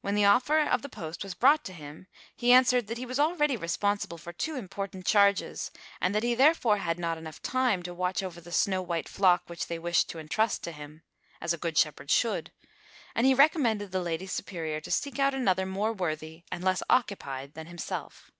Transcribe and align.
When 0.00 0.16
the 0.16 0.24
offer 0.24 0.58
of 0.58 0.82
the 0.82 0.88
post 0.88 1.22
was 1.22 1.34
brought 1.36 1.64
to 1.66 1.72
him, 1.72 2.08
he 2.34 2.50
answered 2.52 2.88
that 2.88 2.98
he 2.98 3.06
was 3.06 3.20
already 3.20 3.56
responsible 3.56 4.18
for 4.18 4.32
two 4.32 4.56
important 4.56 5.06
charges, 5.06 5.70
and 6.00 6.12
that 6.16 6.24
he 6.24 6.34
therefore 6.34 6.78
had 6.78 6.98
not 6.98 7.16
enough 7.16 7.40
time 7.42 7.84
to 7.84 7.94
watch 7.94 8.24
over 8.24 8.40
the 8.40 8.50
snow 8.50 8.82
white 8.82 9.08
flock 9.08 9.44
which 9.48 9.68
they 9.68 9.78
wished 9.78 10.08
to 10.08 10.18
entrust 10.18 10.64
to 10.64 10.72
him, 10.72 11.04
as 11.40 11.52
a 11.52 11.58
good 11.58 11.78
shepherd 11.78 12.10
should, 12.10 12.50
and 13.14 13.24
he 13.24 13.34
recommended 13.34 13.92
the 13.92 14.02
lady 14.02 14.26
superior 14.26 14.80
to 14.80 14.90
seek 14.90 15.20
out 15.20 15.32
another 15.32 15.64
more 15.64 15.92
worthy 15.92 16.42
and 16.50 16.64
less 16.64 16.82
occupied 16.90 17.54
than 17.54 17.68
himself. 17.68 18.32